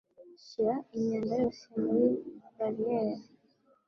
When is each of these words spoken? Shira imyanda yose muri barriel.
Shira 0.45 0.75
imyanda 0.95 1.33
yose 1.41 1.63
muri 1.83 2.05
barriel. 2.57 3.17